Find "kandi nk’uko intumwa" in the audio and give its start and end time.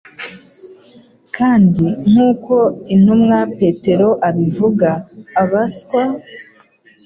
1.35-3.37